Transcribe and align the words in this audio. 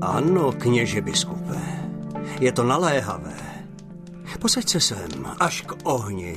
Ano, 0.00 0.52
kněže 0.52 1.00
biskupe. 1.00 1.60
Je 2.40 2.52
to 2.52 2.64
naléhavé. 2.64 3.36
Posaď 4.38 4.68
se 4.68 4.80
sem, 4.80 5.26
až 5.40 5.60
k 5.60 5.72
ohni. 5.84 6.36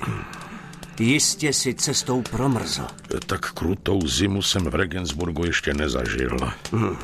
Jistě 1.00 1.54
si 1.54 1.73
cestou 1.73 2.21
promrzl. 2.21 2.88
Tak 3.25 3.52
krutou 3.52 4.07
zimu 4.07 4.41
jsem 4.41 4.64
v 4.64 4.75
Regensburgu 4.75 5.46
ještě 5.46 5.73
nezažil. 5.73 6.38
Hm. 6.71 6.96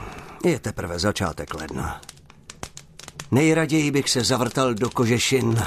Je 0.46 0.60
teprve 0.60 1.00
začátek 1.00 1.54
ledna. 1.54 2.02
Nejraději 3.32 3.92
bych 3.92 4.10
se 4.10 4.24
zavrtal 4.24 4.74
do 4.74 4.90
kožešin 4.90 5.64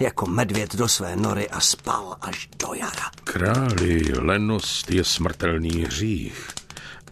jako 0.00 0.26
medvěd 0.26 0.76
do 0.76 0.88
své 0.88 1.16
nory 1.16 1.48
a 1.48 1.60
spal 1.60 2.16
až 2.20 2.48
do 2.58 2.74
jara. 2.74 3.10
Králi, 3.24 4.02
lenost 4.18 4.90
je 4.90 5.04
smrtelný 5.04 5.70
hřích, 5.70 6.48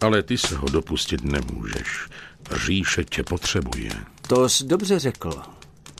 ale 0.01 0.23
ty 0.23 0.37
se 0.37 0.55
ho 0.55 0.69
dopustit 0.69 1.23
nemůžeš. 1.23 2.07
Říše 2.51 3.03
tě 3.03 3.23
potřebuje. 3.23 3.91
To 4.27 4.49
jsi 4.49 4.63
dobře 4.63 4.99
řekl. 4.99 5.41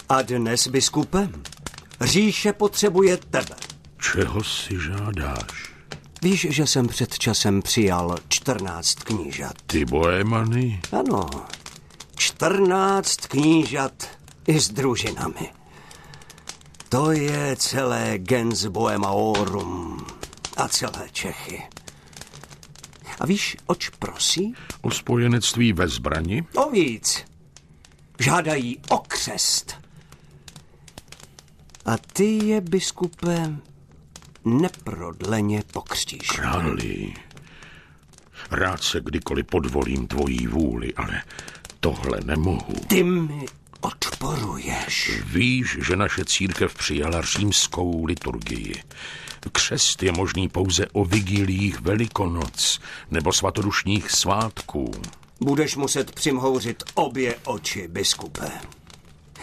A 0.10 0.22
dnes, 0.22 0.68
biskupe, 0.68 1.30
říše 2.02 2.54
potřebuje 2.54 3.18
tebe. 3.18 3.56
Čeho 4.02 4.44
si 4.44 4.80
žádáš? 4.80 5.74
Víš, 6.22 6.48
že 6.50 6.68
jsem 6.68 6.88
před 6.88 7.20
časem 7.20 7.62
přijal 7.62 8.16
14 8.28 8.94
knížat. 8.94 9.54
Ty 9.66 9.86
boémany? 9.86 10.82
Ano, 10.92 11.30
14 12.16 13.16
knížat 13.16 14.08
i 14.48 14.60
s 14.60 14.70
družinami. 14.70 15.50
To 16.90 17.12
je 17.12 17.56
celé 17.56 18.18
gens 18.18 18.66
Boemaorum 18.66 20.06
a 20.58 20.68
celé 20.68 21.10
Čechy. 21.12 21.64
A 23.20 23.26
víš, 23.26 23.58
oč 23.66 23.90
prosí? 23.90 24.54
O 24.82 24.92
spojenectví 24.92 25.74
ve 25.74 25.88
zbrani? 25.88 26.44
O 26.56 26.70
víc. 26.70 27.26
Žádají 28.20 28.80
o 28.90 28.98
křest. 28.98 29.78
A 31.86 31.98
ty 31.98 32.26
je, 32.26 32.62
biskupe, 32.62 33.56
neprodleně 34.46 35.64
pokřtíš. 35.74 36.28
Králi, 36.28 37.14
rád 38.52 38.84
se 38.84 39.02
kdykoliv 39.02 39.46
podvolím 39.46 40.08
tvojí 40.08 40.48
vůli, 40.48 40.94
ale 40.94 41.24
tohle 41.80 42.20
nemohu. 42.26 42.74
Ty 42.88 43.04
mi 43.04 43.46
odporuješ. 44.20 45.22
Víš, 45.26 45.78
že 45.88 45.96
naše 45.96 46.26
církev 46.26 46.76
přijala 46.76 47.22
římskou 47.22 48.06
liturgii. 48.06 48.84
Křest 49.52 50.04
je 50.04 50.12
možný 50.12 50.50
pouze 50.50 50.88
o 50.94 51.06
vigilích 51.06 51.82
Velikonoc 51.82 52.80
nebo 53.12 53.34
svatodušních 53.34 54.12
svátků. 54.12 54.92
Budeš 55.40 55.76
muset 55.76 56.12
přimhouřit 56.12 56.84
obě 56.94 57.36
oči, 57.46 57.88
biskupe. 57.88 58.52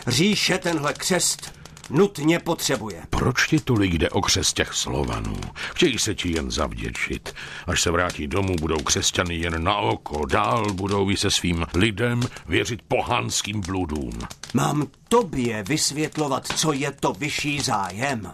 Říše 0.07 0.59
tenhle 0.59 0.95
křest 0.95 1.53
nutně 1.91 2.39
potřebuje. 2.39 3.03
Proč 3.11 3.47
ti 3.47 3.61
tolik 3.61 3.93
jde 3.93 4.11
o 4.11 4.21
křest 4.21 4.57
těch 4.57 4.73
Slovanů? 4.73 5.37
Chtějí 5.75 5.99
se 5.99 6.15
ti 6.15 6.33
jen 6.33 6.51
zavděčit. 6.51 7.35
Až 7.67 7.83
se 7.83 7.91
vrátí 7.91 8.27
domů, 8.27 8.57
budou 8.61 8.79
křesťany 8.79 9.35
jen 9.35 9.65
na 9.65 9.77
oko. 9.77 10.27
Dál 10.27 10.73
budou 10.73 11.11
i 11.11 11.17
se 11.17 11.31
svým 11.31 11.67
lidem 11.75 12.23
věřit 12.47 12.83
pohanským 12.89 13.61
bludům. 13.61 14.13
Mám 14.55 14.87
tobě 15.09 15.63
vysvětlovat, 15.63 16.49
co 16.57 16.73
je 16.73 16.91
to 16.91 17.13
vyšší 17.13 17.61
zájem. 17.61 18.33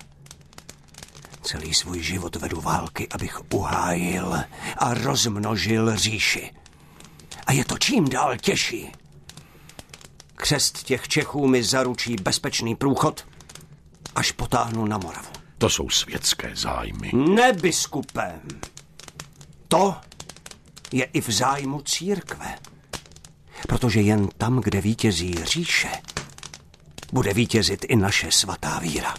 Celý 1.42 1.74
svůj 1.74 2.02
život 2.02 2.36
vedu 2.36 2.61
války, 2.61 3.08
abych 3.08 3.41
uhájil 3.52 4.35
a 4.79 4.95
rozmnožil 4.95 5.96
říši. 5.96 6.51
A 7.46 7.52
je 7.52 7.64
to 7.64 7.79
čím 7.79 8.08
dál 8.08 8.36
těžší. 8.36 8.92
Křest 10.35 10.83
těch 10.83 11.08
Čechů 11.08 11.46
mi 11.46 11.62
zaručí 11.62 12.17
bezpečný 12.17 12.77
průchod, 12.77 13.27
až 14.14 14.33
potáhnu 14.33 14.86
na 14.86 14.98
Moravu. 14.98 15.28
To 15.58 15.68
jsou 15.68 15.90
světské 15.90 16.56
zájmy. 16.56 17.11
Ne, 17.12 17.52
biskupem. 17.52 18.40
To 19.68 19.96
je 20.92 21.05
i 21.05 21.20
v 21.20 21.30
zájmu 21.30 21.80
církve. 21.80 22.58
Protože 23.68 24.00
jen 24.00 24.28
tam, 24.39 24.61
kde 24.61 24.80
vítězí 24.80 25.34
říše, 25.45 25.89
bude 27.12 27.34
vítězit 27.34 27.84
i 27.89 27.96
naše 27.96 28.33
svatá 28.33 28.78
víra. 28.78 29.14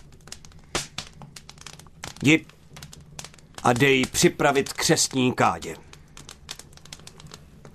Jdi 2.23 2.45
a 3.63 3.73
dej 3.73 4.05
připravit 4.05 4.73
křestní 4.73 5.33
kádě. 5.33 5.75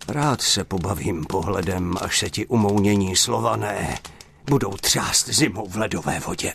Rád 0.08 0.42
se 0.42 0.64
pobavím 0.64 1.24
pohledem, 1.24 1.94
až 2.00 2.18
se 2.18 2.30
ti 2.30 2.46
umounění 2.46 3.16
slované 3.16 3.98
budou 4.50 4.76
třást 4.76 5.28
zimou 5.28 5.68
v 5.68 5.76
ledové 5.76 6.20
vodě. 6.20 6.52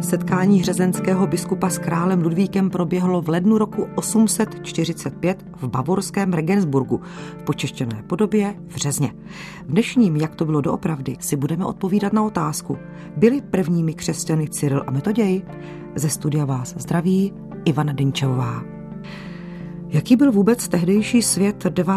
Setkání 0.00 0.62
řezenského 0.62 1.26
biskupa 1.26 1.70
s 1.70 1.78
králem 1.78 2.22
Ludvíkem 2.22 2.70
proběhlo 2.70 3.22
v 3.22 3.28
lednu 3.28 3.58
roku 3.58 3.86
845 3.94 5.44
v 5.56 5.68
bavorském 5.68 6.32
Regensburgu 6.32 7.00
v 7.38 7.42
počeštěné 7.42 8.02
podobě 8.06 8.54
v 8.68 8.76
Řezně. 8.76 9.12
V 9.66 9.70
dnešním, 9.70 10.16
jak 10.16 10.34
to 10.34 10.44
bylo 10.44 10.60
doopravdy, 10.60 11.16
si 11.20 11.36
budeme 11.36 11.64
odpovídat 11.64 12.12
na 12.12 12.22
otázku. 12.22 12.78
Byli 13.16 13.40
prvními 13.40 13.94
křesťany 13.94 14.48
Cyril 14.48 14.84
a 14.86 14.90
Metoděj? 14.90 15.42
Ze 15.94 16.08
studia 16.08 16.44
vás 16.44 16.74
zdraví 16.78 17.32
Ivana 17.64 17.92
Dinčevová. 17.92 18.75
Jaký 19.88 20.16
byl 20.16 20.32
vůbec 20.32 20.68
tehdejší 20.68 21.22
svět 21.22 21.64
9. 21.64 21.94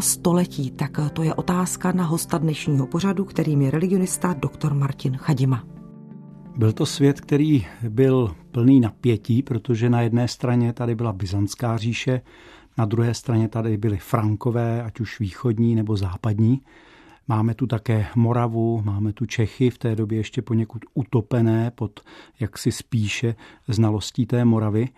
století? 0.00 0.70
Tak 0.70 0.90
to 1.12 1.22
je 1.22 1.34
otázka 1.34 1.92
na 1.92 2.04
hosta 2.04 2.38
dnešního 2.38 2.86
pořadu, 2.86 3.24
kterým 3.24 3.62
je 3.62 3.70
religionista 3.70 4.32
dr. 4.32 4.74
Martin 4.74 5.16
Chadima. 5.16 5.64
Byl 6.56 6.72
to 6.72 6.86
svět, 6.86 7.20
který 7.20 7.66
byl 7.88 8.34
plný 8.50 8.80
napětí, 8.80 9.42
protože 9.42 9.90
na 9.90 10.00
jedné 10.00 10.28
straně 10.28 10.72
tady 10.72 10.94
byla 10.94 11.12
Byzantská 11.12 11.76
říše, 11.76 12.20
na 12.78 12.84
druhé 12.84 13.14
straně 13.14 13.48
tady 13.48 13.76
byly 13.76 13.96
Frankové, 13.96 14.82
ať 14.82 15.00
už 15.00 15.20
východní 15.20 15.74
nebo 15.74 15.96
západní. 15.96 16.60
Máme 17.28 17.54
tu 17.54 17.66
také 17.66 18.06
Moravu, 18.16 18.82
máme 18.84 19.12
tu 19.12 19.26
Čechy, 19.26 19.70
v 19.70 19.78
té 19.78 19.96
době 19.96 20.18
ještě 20.18 20.42
poněkud 20.42 20.84
utopené 20.94 21.70
pod 21.70 22.00
jaksi 22.40 22.72
spíše 22.72 23.34
znalostí 23.68 24.26
té 24.26 24.44
Moravy. 24.44 24.88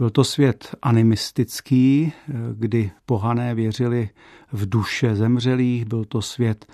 Byl 0.00 0.10
to 0.10 0.24
svět 0.24 0.74
animistický, 0.82 2.12
kdy 2.54 2.90
pohané 3.06 3.54
věřili 3.54 4.10
v 4.52 4.68
duše 4.68 5.16
zemřelých, 5.16 5.84
byl 5.84 6.04
to 6.04 6.22
svět 6.22 6.66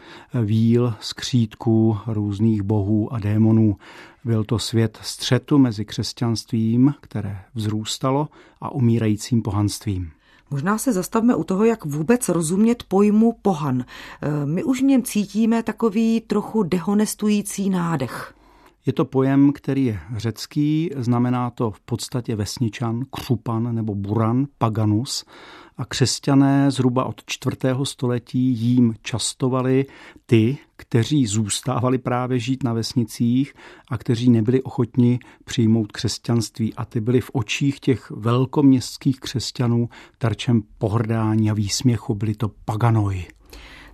víl, 0.45 0.95
skřítků, 1.01 1.99
různých 2.07 2.63
bohů 2.63 3.13
a 3.13 3.19
démonů. 3.19 3.77
Byl 4.25 4.45
to 4.45 4.59
svět 4.59 4.99
střetu 5.03 5.59
mezi 5.59 5.85
křesťanstvím, 5.85 6.95
které 7.01 7.39
vzrůstalo, 7.55 8.29
a 8.61 8.73
umírajícím 8.73 9.43
pohanstvím. 9.43 10.11
Možná 10.51 10.79
se 10.79 10.93
zastavme 10.93 11.35
u 11.35 11.45
toho, 11.45 11.65
jak 11.65 11.85
vůbec 11.85 12.29
rozumět 12.29 12.83
pojmu 12.83 13.33
pohan. 13.43 13.85
My 14.45 14.65
už 14.65 14.81
v 14.81 14.85
něm 14.85 15.03
cítíme 15.03 15.63
takový 15.63 16.21
trochu 16.21 16.63
dehonestující 16.63 17.71
nádech. 17.71 18.36
Je 18.87 18.93
to 18.93 19.05
pojem, 19.05 19.53
který 19.53 19.85
je 19.85 20.01
řecký, 20.17 20.91
znamená 20.97 21.51
to 21.51 21.71
v 21.71 21.81
podstatě 21.81 22.37
vesničan, 22.37 23.03
křupan 23.11 23.75
nebo 23.75 23.95
buran, 23.95 24.47
paganus. 24.59 25.25
A 25.77 25.85
křesťané 25.85 26.71
zhruba 26.71 27.05
od 27.05 27.23
čtvrtého 27.27 27.85
století 27.85 28.39
jím 28.39 28.95
častovali 29.03 29.87
ty, 30.27 30.59
kteří 30.77 31.27
zůstávali 31.27 31.99
právě 31.99 32.39
žít 32.39 32.63
na 32.63 32.73
vesnicích 32.73 33.55
a 33.91 33.99
kteří 33.99 34.31
nebyli 34.31 34.63
ochotni 34.63 35.19
přijmout 35.45 35.93
křesťanství. 35.93 36.75
A 36.75 36.85
ty 36.85 37.01
byli 37.01 37.21
v 37.21 37.31
očích 37.33 37.81
těch 37.81 38.11
velkoměstských 38.11 39.21
křesťanů 39.21 39.89
tarčem 40.19 40.63
pohrdání 40.79 41.51
a 41.51 41.55
výsměchu, 41.55 42.15
byli 42.15 42.35
to 42.35 42.51
paganoj. 42.65 43.27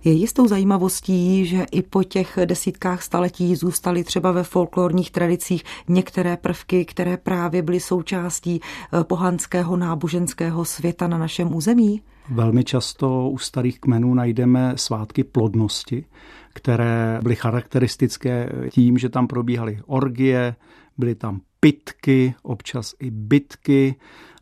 Je 0.05 0.11
jistou 0.11 0.47
zajímavostí, 0.47 1.45
že 1.45 1.65
i 1.71 1.81
po 1.81 2.03
těch 2.03 2.39
desítkách 2.45 3.03
staletí 3.03 3.55
zůstaly 3.55 4.03
třeba 4.03 4.31
ve 4.31 4.43
folklorních 4.43 5.11
tradicích 5.11 5.63
některé 5.87 6.37
prvky, 6.37 6.85
které 6.85 7.17
právě 7.17 7.61
byly 7.61 7.79
součástí 7.79 8.61
eh, 8.61 9.03
pohanského 9.03 9.77
náboženského 9.77 10.65
světa 10.65 11.07
na 11.07 11.17
našem 11.17 11.55
území? 11.55 12.01
Velmi 12.29 12.63
často 12.63 13.29
u 13.29 13.37
starých 13.37 13.79
kmenů 13.79 14.13
najdeme 14.13 14.73
svátky 14.75 15.23
plodnosti, 15.23 16.05
které 16.53 17.19
byly 17.23 17.35
charakteristické 17.35 18.49
tím, 18.69 18.97
že 18.97 19.09
tam 19.09 19.27
probíhaly 19.27 19.79
orgie, 19.85 20.55
byly 20.97 21.15
tam 21.15 21.41
pitky, 21.59 22.33
občas 22.43 22.95
i 22.99 23.11
bitky 23.11 23.95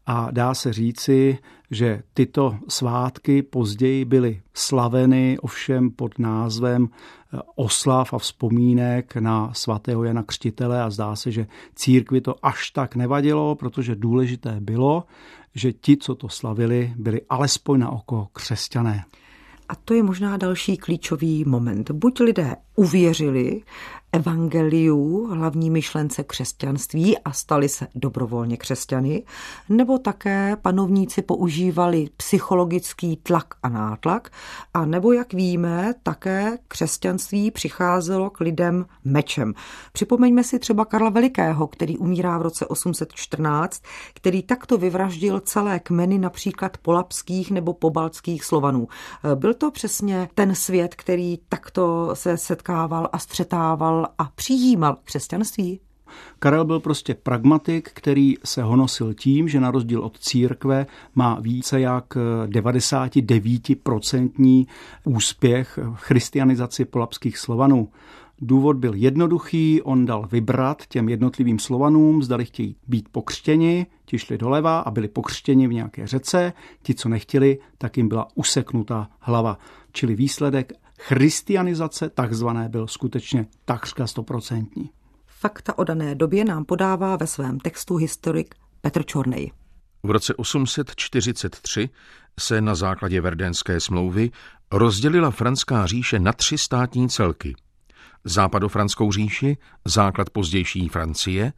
a 0.05 0.31
dá 0.31 0.53
se 0.53 0.73
říci, 0.73 1.37
že 1.71 2.03
tyto 2.13 2.57
svátky 2.67 3.41
později 3.41 4.05
byly 4.05 4.41
slaveny 4.53 5.39
ovšem 5.39 5.91
pod 5.91 6.19
názvem 6.19 6.89
eh, 6.89 7.39
oslav 7.55 8.13
a 8.13 8.17
vzpomínek 8.17 9.15
na 9.15 9.53
svatého 9.53 10.03
Jana 10.03 10.23
Křtitele 10.23 10.81
a 10.81 10.89
zdá 10.89 11.15
se, 11.15 11.31
že 11.31 11.47
církvi 11.75 12.21
to 12.21 12.35
až 12.45 12.71
tak 12.71 12.95
nevadilo, 12.95 13.55
protože 13.55 13.95
důležité 13.95 14.57
bylo, 14.59 15.03
že 15.55 15.73
ti, 15.73 15.97
co 15.97 16.15
to 16.15 16.29
slavili, 16.29 16.93
byli 16.97 17.21
alespoň 17.29 17.79
na 17.79 17.89
oko 17.89 18.27
křesťané. 18.33 19.03
A 19.69 19.75
to 19.75 19.93
je 19.93 20.03
možná 20.03 20.37
další 20.37 20.77
klíčový 20.77 21.45
moment. 21.45 21.91
Buď 21.91 22.19
lidé 22.19 22.55
uvěřili 22.75 23.61
evangeliu, 24.13 25.27
hlavní 25.27 25.69
myšlence 25.69 26.23
křesťanství 26.23 27.17
a 27.17 27.31
stali 27.31 27.69
se 27.69 27.87
dobrovolně 27.95 28.57
křesťany, 28.57 29.23
nebo 29.69 29.97
také 29.97 30.55
panovníci 30.61 31.21
používali 31.21 32.09
psychologický 32.17 33.17
tlak 33.17 33.53
a 33.63 33.69
nátlak, 33.69 34.31
a 34.73 34.85
nebo, 34.85 35.13
jak 35.13 35.33
víme, 35.33 35.93
také 36.03 36.57
křesťanství 36.67 37.51
přicházelo 37.51 38.29
k 38.29 38.39
lidem 38.39 38.85
mečem. 39.03 39.53
Připomeňme 39.93 40.43
si 40.43 40.59
třeba 40.59 40.85
Karla 40.85 41.09
Velikého, 41.09 41.67
který 41.67 41.97
umírá 41.97 42.37
v 42.37 42.41
roce 42.41 42.65
814, 42.65 43.81
který 44.13 44.43
takto 44.43 44.77
vyvraždil 44.77 45.39
celé 45.39 45.79
kmeny 45.79 46.17
například 46.17 46.77
polapských 46.77 47.51
nebo 47.51 47.73
pobaltských 47.73 48.45
slovanů. 48.45 48.87
Byl 49.35 49.53
to 49.53 49.71
přesně 49.71 50.29
ten 50.35 50.55
svět, 50.55 50.95
který 50.95 51.39
takto 51.49 52.09
se 52.13 52.37
setkával 52.37 53.09
a 53.11 53.19
střetával 53.19 54.00
a 54.17 54.29
přijímal 54.35 54.97
křesťanství? 55.03 55.79
Karel 56.39 56.65
byl 56.65 56.79
prostě 56.79 57.13
pragmatik, 57.13 57.89
který 57.93 58.35
se 58.45 58.63
honosil 58.63 59.13
tím, 59.13 59.47
že 59.47 59.59
na 59.59 59.71
rozdíl 59.71 60.01
od 60.01 60.19
církve 60.19 60.85
má 61.15 61.39
více 61.39 61.81
jak 61.81 62.05
99% 62.45 64.65
úspěch 65.03 65.79
v 65.93 65.95
christianizaci 65.95 66.85
polapských 66.85 67.37
slovanů. 67.37 67.89
Důvod 68.43 68.77
byl 68.77 68.93
jednoduchý, 68.93 69.81
on 69.81 70.05
dal 70.05 70.27
vybrat 70.31 70.83
těm 70.87 71.09
jednotlivým 71.09 71.59
slovanům, 71.59 72.23
zdali 72.23 72.45
chtějí 72.45 72.75
být 72.87 73.09
pokřtěni, 73.11 73.85
ti 74.05 74.19
šli 74.19 74.37
doleva 74.37 74.79
a 74.79 74.91
byli 74.91 75.07
pokřtěni 75.07 75.67
v 75.67 75.73
nějaké 75.73 76.07
řece, 76.07 76.53
ti, 76.83 76.93
co 76.93 77.09
nechtěli, 77.09 77.57
tak 77.77 77.97
jim 77.97 78.07
byla 78.07 78.27
useknuta 78.35 79.09
hlava. 79.19 79.57
Čili 79.91 80.15
výsledek 80.15 80.73
christianizace 81.07 82.09
takzvané 82.09 82.69
byl 82.69 82.87
skutečně 82.87 83.45
takřka 83.65 84.07
stoprocentní. 84.07 84.89
Fakta 85.27 85.77
o 85.77 85.83
dané 85.83 86.15
době 86.15 86.45
nám 86.45 86.65
podává 86.65 87.15
ve 87.15 87.27
svém 87.27 87.59
textu 87.59 87.95
historik 87.95 88.55
Petr 88.81 89.03
Čornej. 89.03 89.51
V 90.03 90.11
roce 90.11 90.35
843 90.35 91.89
se 92.39 92.61
na 92.61 92.75
základě 92.75 93.21
Verdenské 93.21 93.79
smlouvy 93.79 94.31
rozdělila 94.71 95.31
Franská 95.31 95.85
říše 95.85 96.19
na 96.19 96.33
tři 96.33 96.57
státní 96.57 97.09
celky. 97.09 97.55
Západofranskou 98.23 99.11
říši, 99.11 99.57
základ 99.85 100.29
pozdější 100.29 100.87
Francie, 100.87 101.53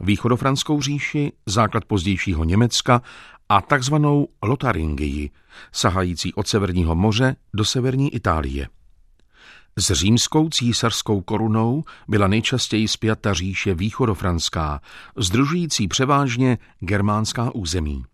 východofranskou 0.00 0.82
říši, 0.82 1.32
základ 1.46 1.84
pozdějšího 1.84 2.44
Německa 2.44 3.02
a 3.48 3.60
takzvanou 3.60 4.28
Lotaringii, 4.42 5.30
sahající 5.72 6.34
od 6.34 6.48
Severního 6.48 6.94
moře 6.94 7.36
do 7.54 7.64
severní 7.64 8.14
Itálie. 8.14 8.68
S 9.78 9.92
římskou 9.92 10.48
císařskou 10.48 11.20
korunou 11.20 11.84
byla 12.08 12.28
nejčastěji 12.28 12.88
spjata 12.88 13.32
říše 13.32 13.74
východofranská, 13.74 14.80
združující 15.16 15.88
převážně 15.88 16.58
germánská 16.80 17.50
území. 17.54 18.04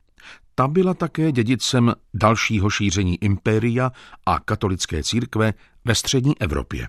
Ta 0.55 0.69
byla 0.69 0.95
také 0.95 1.33
dědicem 1.33 1.95
dalšího 2.15 2.71
šíření 2.71 3.25
impéria 3.25 3.93
a 4.27 4.41
katolické 4.41 5.03
církve 5.03 5.55
ve 5.85 5.95
střední 5.95 6.41
Evropě 6.41 6.89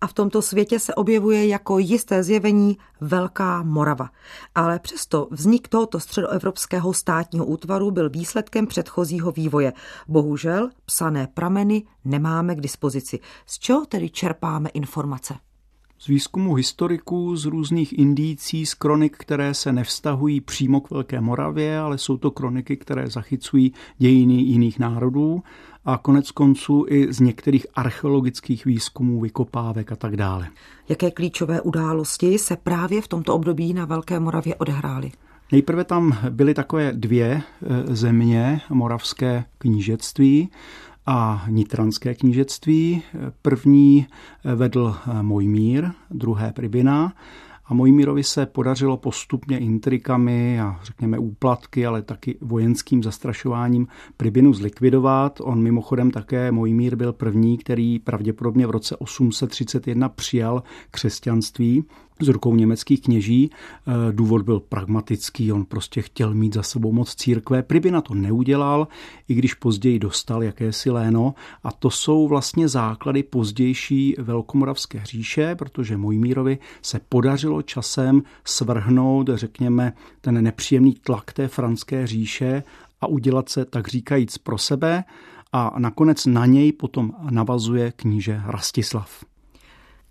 a 0.00 0.06
v 0.06 0.12
tomto 0.12 0.42
světě 0.42 0.78
se 0.78 0.94
objevuje 0.94 1.46
jako 1.46 1.78
jisté 1.78 2.22
zjevení 2.22 2.78
Velká 3.00 3.62
Morava. 3.62 4.10
Ale 4.54 4.78
přesto 4.78 5.28
vznik 5.30 5.68
tohoto 5.68 6.00
středoevropského 6.00 6.92
státního 6.94 7.46
útvaru 7.46 7.90
byl 7.90 8.10
výsledkem 8.10 8.66
předchozího 8.66 9.32
vývoje. 9.32 9.72
Bohužel 10.08 10.70
psané 10.84 11.26
prameny 11.34 11.82
nemáme 12.04 12.54
k 12.54 12.60
dispozici. 12.60 13.18
Z 13.46 13.58
čeho 13.58 13.86
tedy 13.86 14.10
čerpáme 14.10 14.68
informace? 14.68 15.34
z 16.00 16.06
výzkumu 16.06 16.54
historiků, 16.54 17.36
z 17.36 17.44
různých 17.44 17.98
indicí, 17.98 18.66
z 18.66 18.74
kronik, 18.74 19.16
které 19.16 19.54
se 19.54 19.72
nevztahují 19.72 20.40
přímo 20.40 20.80
k 20.80 20.90
Velké 20.90 21.20
Moravě, 21.20 21.78
ale 21.78 21.98
jsou 21.98 22.16
to 22.16 22.30
kroniky, 22.30 22.76
které 22.76 23.10
zachycují 23.10 23.72
dějiny 23.98 24.34
jiných 24.34 24.78
národů 24.78 25.42
a 25.88 25.98
konec 25.98 26.30
konců 26.30 26.84
i 26.88 27.12
z 27.12 27.20
některých 27.20 27.66
archeologických 27.74 28.64
výzkumů, 28.64 29.20
vykopávek 29.20 29.92
a 29.92 29.96
tak 29.96 30.16
dále. 30.16 30.48
Jaké 30.88 31.10
klíčové 31.10 31.60
události 31.60 32.38
se 32.38 32.56
právě 32.56 33.02
v 33.02 33.08
tomto 33.08 33.34
období 33.34 33.74
na 33.74 33.84
Velké 33.84 34.20
Moravě 34.20 34.54
odehrály? 34.54 35.12
Nejprve 35.52 35.84
tam 35.84 36.18
byly 36.30 36.54
takové 36.54 36.92
dvě 36.92 37.26
e, 37.26 37.42
země, 37.96 38.60
moravské 38.70 39.44
knížectví 39.58 40.48
a 41.06 41.44
nitranské 41.48 42.14
knížectví. 42.14 43.02
První 43.42 44.06
vedl 44.54 44.96
Mojmír, 45.22 45.90
druhé 46.10 46.52
Pribina 46.52 47.12
a 47.68 47.74
Mojmírovi 47.74 48.24
se 48.24 48.46
podařilo 48.46 48.96
postupně 48.96 49.58
intrikami 49.58 50.60
a 50.60 50.80
řekněme 50.82 51.18
úplatky, 51.18 51.86
ale 51.86 52.02
taky 52.02 52.38
vojenským 52.40 53.02
zastrašováním 53.02 53.86
Pribinu 54.16 54.52
zlikvidovat. 54.52 55.40
On 55.42 55.62
mimochodem 55.62 56.10
také 56.10 56.52
Mojmír 56.52 56.96
byl 56.96 57.12
první, 57.12 57.58
který 57.58 57.98
pravděpodobně 57.98 58.66
v 58.66 58.70
roce 58.70 58.96
831 58.96 60.08
přijal 60.08 60.62
křesťanství 60.90 61.84
z 62.20 62.28
rukou 62.28 62.54
německých 62.54 63.02
kněží. 63.02 63.50
E, 63.50 64.12
důvod 64.12 64.42
byl 64.42 64.60
pragmatický, 64.60 65.52
on 65.52 65.64
prostě 65.64 66.02
chtěl 66.02 66.34
mít 66.34 66.54
za 66.54 66.62
sebou 66.62 66.92
moc 66.92 67.14
církve. 67.14 67.62
Pribina 67.62 68.00
to 68.00 68.14
neudělal, 68.14 68.88
i 69.28 69.34
když 69.34 69.54
později 69.54 69.98
dostal 69.98 70.42
jakési 70.42 70.90
léno. 70.90 71.34
A 71.64 71.72
to 71.72 71.90
jsou 71.90 72.28
vlastně 72.28 72.68
základy 72.68 73.22
pozdější 73.22 74.14
velkomoravské 74.18 75.00
říše, 75.04 75.54
protože 75.54 75.96
Mojmírovi 75.96 76.58
se 76.82 77.00
podařilo 77.08 77.62
časem 77.62 78.22
svrhnout, 78.44 79.30
řekněme, 79.34 79.92
ten 80.20 80.44
nepříjemný 80.44 80.94
tlak 80.94 81.32
té 81.32 81.48
franské 81.48 82.06
říše 82.06 82.62
a 83.00 83.06
udělat 83.06 83.48
se, 83.48 83.64
tak 83.64 83.88
říkajíc, 83.88 84.38
pro 84.38 84.58
sebe. 84.58 85.04
A 85.52 85.74
nakonec 85.78 86.26
na 86.26 86.46
něj 86.46 86.72
potom 86.72 87.12
navazuje 87.30 87.92
kníže 87.96 88.40
Rastislav 88.46 89.24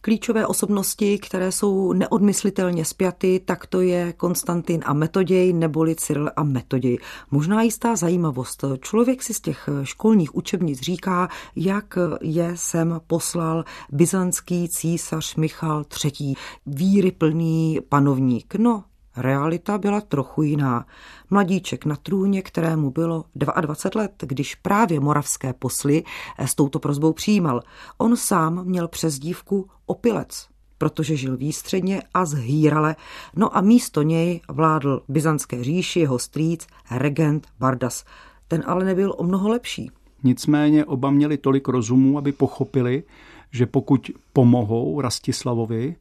klíčové 0.02 0.48
osobnosti, 0.48 1.20
které 1.20 1.52
jsou 1.52 1.94
neodmyslitelně 1.94 2.86
spjaty, 2.86 3.42
tak 3.46 3.66
to 3.66 3.82
je 3.82 4.14
Konstantin 4.14 4.84
a 4.86 4.94
Metoděj 4.94 5.54
neboli 5.54 5.96
Cyril 5.96 6.30
a 6.36 6.44
Metoděj. 6.44 6.98
Možná 7.32 7.62
jistá 7.62 7.96
zajímavost. 7.96 8.64
Člověk 8.80 9.24
si 9.24 9.34
z 9.34 9.42
těch 9.42 9.70
školních 9.84 10.36
učebnic 10.36 10.82
říká, 10.82 11.30
jak 11.56 11.98
je 12.22 12.52
sem 12.56 13.02
poslal 13.08 13.66
byzantský 13.92 14.70
císař 14.70 15.36
Michal 15.36 15.86
III. 16.04 16.34
Víry 16.66 17.12
plný 17.12 17.80
panovník. 17.90 18.56
No, 18.56 18.84
Realita 19.18 19.78
byla 19.78 20.02
trochu 20.02 20.44
jiná. 20.44 20.86
Mladíček 21.30 21.86
na 21.86 21.96
trůně, 21.96 22.42
kterému 22.42 22.92
bylo 22.92 23.26
22 23.36 24.02
let, 24.02 24.12
když 24.20 24.56
právě 24.56 25.00
moravské 25.00 25.54
posly 25.54 26.04
s 26.40 26.56
touto 26.56 26.80
prozbou 26.80 27.14
přijímal. 27.14 27.62
On 27.98 28.18
sám 28.18 28.66
měl 28.66 28.88
přezdívku 28.88 29.70
opilec, 29.86 30.48
protože 30.78 31.16
žil 31.16 31.38
výstředně 31.38 32.02
a 32.14 32.26
zhýrale, 32.26 32.96
no 33.36 33.58
a 33.58 33.62
místo 33.62 34.02
něj 34.02 34.42
vládl 34.50 35.02
byzantské 35.08 35.64
říši 35.64 36.00
jeho 36.00 36.20
strýc 36.20 36.68
regent 36.92 37.48
Bardas. 37.60 38.06
Ten 38.48 38.64
ale 38.68 38.86
nebyl 38.86 39.14
o 39.18 39.24
mnoho 39.24 39.50
lepší. 39.50 39.92
Nicméně 40.24 40.86
oba 40.86 41.12
měli 41.12 41.38
tolik 41.38 41.68
rozumu, 41.68 42.18
aby 42.18 42.32
pochopili, 42.32 43.04
že 43.52 43.66
pokud 43.66 44.12
pomohou 44.34 45.02
Rastislavovi 45.02 45.96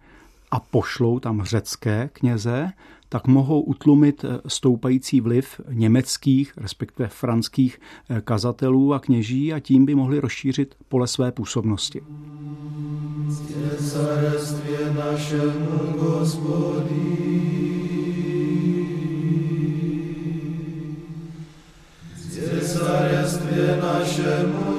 a 0.51 0.61
pošlou 0.61 1.21
tam 1.21 1.43
řecké 1.43 2.11
kněze, 2.13 2.73
tak 3.09 3.27
mohou 3.27 3.61
utlumit 3.61 4.25
eh, 4.25 4.41
stoupající 4.47 5.21
vliv 5.21 5.61
německých, 5.69 6.53
respektive 6.57 7.09
franských 7.09 7.79
eh, 8.11 8.21
kazatelů 8.21 8.95
a 8.95 8.99
kněží 8.99 9.53
a 9.53 9.61
tím 9.61 9.87
by 9.87 9.95
mohli 9.95 10.19
rozšířit 10.19 10.75
pole 10.89 11.07
své 11.07 11.33
působnosti. 11.33 12.03
našemu 23.83 24.77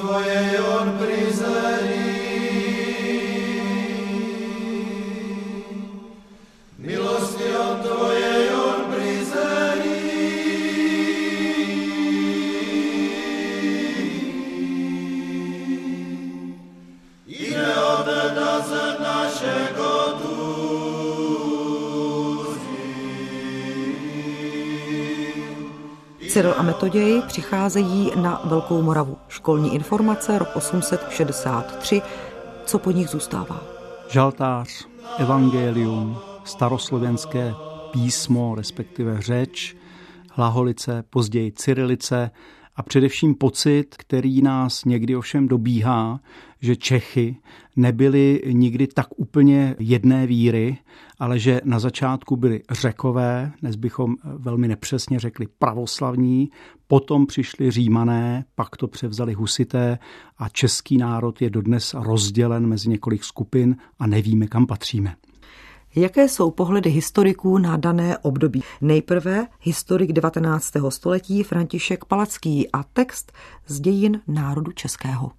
Твоей 0.00 0.58
Он 0.60 0.96
придет. 0.96 1.29
Metoději 26.90 27.22
přicházejí 27.22 28.12
na 28.16 28.40
Velkou 28.44 28.82
Moravu. 28.82 29.16
Školní 29.28 29.74
informace 29.74 30.38
rok 30.38 30.48
863. 30.54 32.02
Co 32.64 32.78
po 32.78 32.90
nich 32.90 33.08
zůstává? 33.08 33.60
Žaltář, 34.08 34.86
evangelium, 35.18 36.18
staroslovenské 36.44 37.54
písmo, 37.90 38.54
respektive 38.54 39.22
řeč, 39.22 39.76
hlaholice, 40.30 41.04
později 41.10 41.52
cyrilice 41.52 42.30
a 42.80 42.82
především 42.82 43.34
pocit, 43.34 43.96
který 43.98 44.42
nás 44.42 44.84
někdy 44.84 45.16
ovšem 45.16 45.48
dobíhá, 45.48 46.20
že 46.60 46.76
Čechy 46.76 47.36
nebyli 47.76 48.42
nikdy 48.52 48.86
tak 48.86 49.06
úplně 49.16 49.76
jedné 49.78 50.26
víry, 50.26 50.78
ale 51.18 51.38
že 51.38 51.60
na 51.64 51.78
začátku 51.78 52.36
byli 52.36 52.62
řekové, 52.70 53.52
dnes 53.60 53.76
bychom 53.76 54.16
velmi 54.24 54.68
nepřesně 54.68 55.20
řekli 55.20 55.46
pravoslavní, 55.58 56.50
potom 56.86 57.26
přišli 57.26 57.70
římané, 57.70 58.44
pak 58.54 58.76
to 58.76 58.88
převzali 58.88 59.32
husité 59.32 59.98
a 60.38 60.48
český 60.48 60.96
národ 60.96 61.42
je 61.42 61.50
dodnes 61.50 61.94
rozdělen 61.94 62.66
mezi 62.66 62.88
několik 62.88 63.24
skupin 63.24 63.76
a 63.98 64.06
nevíme, 64.06 64.46
kam 64.46 64.66
patříme. 64.66 65.14
Jaké 65.94 66.28
jsou 66.28 66.50
pohledy 66.50 66.90
historiků 66.90 67.58
na 67.58 67.76
dané 67.76 68.18
období? 68.18 68.62
Nejprve 68.80 69.46
historik 69.60 70.12
19. 70.12 70.72
století 70.88 71.42
František 71.42 72.04
Palacký 72.04 72.72
a 72.72 72.82
text 72.82 73.32
z 73.66 73.80
dějin 73.80 74.20
národu 74.26 74.72
českého. 74.72 75.30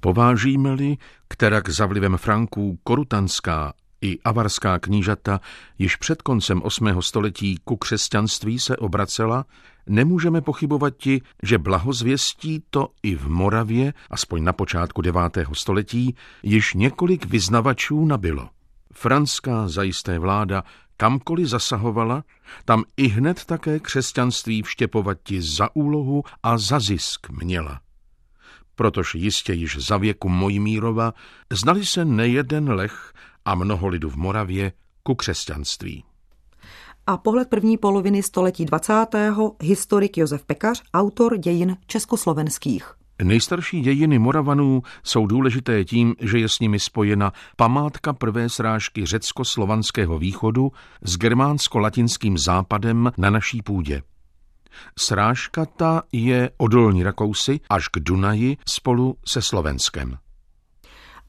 Povážíme-li, 0.00 0.96
kterak 1.28 1.68
za 1.68 1.86
vlivem 1.86 2.16
Franků 2.16 2.78
korutanská 2.84 3.72
i 4.00 4.18
avarská 4.24 4.78
knížata 4.78 5.40
již 5.78 5.96
před 5.96 6.22
koncem 6.22 6.62
8. 6.62 7.02
století 7.02 7.58
ku 7.64 7.76
křesťanství 7.76 8.58
se 8.58 8.76
obracela, 8.76 9.44
nemůžeme 9.86 10.40
pochybovat 10.40 10.94
ti, 10.96 11.22
že 11.42 11.58
blahozvěstí 11.58 12.62
to 12.70 12.88
i 13.02 13.14
v 13.14 13.28
Moravě, 13.28 13.94
aspoň 14.10 14.44
na 14.44 14.52
počátku 14.52 15.02
9. 15.02 15.20
století, 15.52 16.16
již 16.42 16.74
několik 16.74 17.26
vyznavačů 17.26 18.04
nabilo. 18.04 18.48
Franská 18.94 19.68
zajisté 19.68 20.18
vláda 20.18 20.64
kamkoliv 20.96 21.46
zasahovala, 21.46 22.24
tam 22.64 22.84
i 22.96 23.08
hned 23.08 23.44
také 23.44 23.80
křesťanství 23.80 24.62
vštěpovati 24.62 25.42
za 25.42 25.76
úlohu 25.76 26.22
a 26.42 26.58
za 26.58 26.80
zisk 26.80 27.30
měla. 27.30 27.80
Protož 28.74 29.14
jistě 29.14 29.52
již 29.52 29.76
za 29.86 29.96
věku 29.96 30.28
Mojmírova 30.28 31.14
znali 31.52 31.86
se 31.86 32.04
nejeden 32.04 32.72
lech 32.72 33.12
a 33.44 33.54
mnoho 33.54 33.88
lidu 33.88 34.10
v 34.10 34.16
Moravě 34.16 34.72
ku 35.02 35.14
křesťanství. 35.14 36.04
A 37.06 37.16
pohled 37.16 37.48
první 37.48 37.78
poloviny 37.78 38.22
století 38.22 38.64
20. 38.64 39.06
historik 39.60 40.18
Josef 40.18 40.44
Pekař, 40.44 40.82
autor 40.94 41.36
dějin 41.36 41.76
československých. 41.86 42.94
Nejstarší 43.22 43.80
dějiny 43.80 44.18
Moravanů 44.18 44.82
jsou 45.02 45.26
důležité 45.26 45.84
tím, 45.84 46.14
že 46.20 46.38
je 46.38 46.48
s 46.48 46.60
nimi 46.60 46.80
spojena 46.80 47.32
památka 47.56 48.12
prvé 48.12 48.48
srážky 48.48 49.06
řecko-slovanského 49.06 50.18
východu 50.18 50.72
s 51.02 51.16
germánsko-latinským 51.16 52.38
západem 52.38 53.12
na 53.18 53.30
naší 53.30 53.62
půdě. 53.62 54.02
Srážka 54.98 55.66
ta 55.66 56.02
je 56.12 56.50
odolní 56.56 57.02
Rakousy 57.02 57.60
až 57.70 57.88
k 57.88 57.98
Dunaji 57.98 58.56
spolu 58.68 59.16
se 59.26 59.42
Slovenskem. 59.42 60.16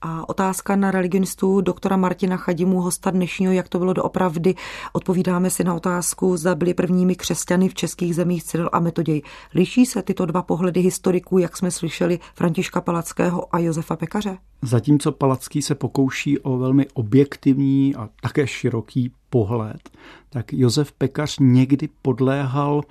A 0.08 0.30
otázka 0.30 0.76
na 0.76 0.92
religionistu 0.92 1.62
doktora 1.62 1.98
Martina 1.98 2.38
Chadimu, 2.38 2.82
hosta 2.82 3.12
dnešního, 3.12 3.54
jak 3.54 3.70
to 3.70 3.80
bylo 3.80 3.94
doopravdy. 3.94 4.56
Odpovídáme 4.94 5.50
si 5.50 5.64
na 5.64 5.74
otázku, 5.74 6.38
zda 6.38 6.56
byli 6.56 6.74
prvními 6.74 7.16
křesťany 7.16 7.70
v 7.70 7.74
českých 7.74 8.16
zemích 8.16 8.44
Cyril 8.44 8.70
a 8.74 8.80
Metoděj. 8.80 9.22
Liší 9.54 9.86
se 9.86 10.02
tyto 10.02 10.26
dva 10.26 10.42
pohledy 10.42 10.82
historiků, 10.82 11.38
jak 11.38 11.58
jsme 11.58 11.72
slyšeli, 11.72 12.20
Františka 12.36 12.82
Palackého 12.82 13.56
a 13.56 13.60
Josefa 13.60 13.96
Pekaře? 13.96 14.38
Zatímco 14.62 15.12
Palacký 15.12 15.62
se 15.62 15.76
pokouší 15.76 16.40
o 16.40 16.58
velmi 16.58 16.88
objektivní 16.94 17.96
a 17.96 18.10
také 18.22 18.48
široký 18.48 19.12
pohled, 19.30 19.90
tak 20.30 20.54
Josef 20.54 20.92
Pekař 20.92 21.38
někdy 21.40 21.90
podléhal 22.02 22.82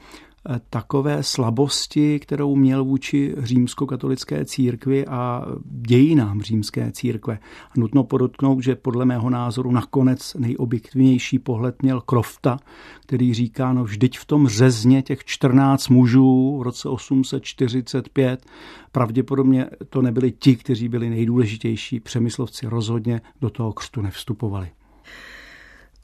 takové 0.71 1.23
slabosti, 1.23 2.21
kterou 2.21 2.57
měl 2.57 2.85
vůči 2.85 3.35
římskokatolické 3.39 4.45
církvi 4.45 5.07
a 5.07 5.47
dějinám 5.65 6.43
římské 6.43 6.93
církve. 6.93 7.39
Nutno 7.77 8.05
podotknout, 8.05 8.63
že 8.63 8.77
podle 8.77 9.05
mého 9.05 9.31
názoru 9.31 9.71
nakonec 9.71 10.35
nejobjektivnější 10.35 11.39
pohled 11.39 11.83
měl 11.83 12.01
Krofta, 12.01 12.59
který 13.01 13.35
říká, 13.35 13.73
no 13.73 13.85
vždyť 13.85 14.19
v 14.19 14.25
tom 14.25 14.49
řezně 14.49 15.03
těch 15.03 15.25
14 15.25 15.89
mužů 15.89 16.59
v 16.59 16.63
roce 16.63 16.89
845 16.89 18.47
pravděpodobně 18.93 19.67
to 19.89 20.03
nebyli 20.03 20.33
ti, 20.33 20.57
kteří 20.57 20.89
byli 20.89 21.11
nejdůležitější. 21.11 22.01
Přemyslovci 22.01 22.67
rozhodně 22.67 23.21
do 23.41 23.51
toho 23.51 23.73
křtu 23.73 24.03
nevstupovali. 24.03 24.71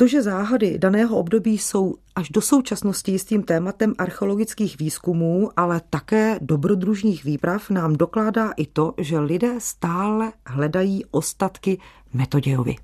To, 0.01 0.07
že 0.07 0.23
záhady 0.23 0.79
daného 0.79 1.17
období 1.17 1.59
jsou 1.59 1.95
až 2.15 2.29
do 2.29 2.41
současnosti 2.41 3.13
jistým 3.13 3.43
tématem 3.43 3.95
archeologických 3.99 4.79
výzkumů, 4.79 5.51
ale 5.57 5.81
také 5.91 6.39
dobrodružných 6.41 7.25
výprav, 7.25 7.71
nám 7.71 7.97
dokládá 7.97 8.51
i 8.57 8.67
to, 8.67 8.95
že 8.99 9.19
lidé 9.19 9.55
stále 9.59 10.33
hledají 10.47 11.05
ostatky 11.11 11.79
Metodějovi. 12.13 12.77